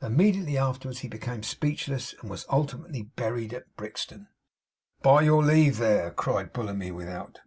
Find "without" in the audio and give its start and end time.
6.90-7.40